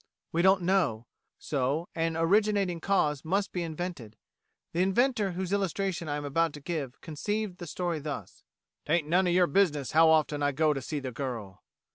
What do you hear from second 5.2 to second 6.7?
whose illustration I am about to